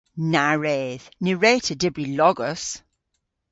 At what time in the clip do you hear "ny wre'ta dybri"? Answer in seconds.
1.23-2.05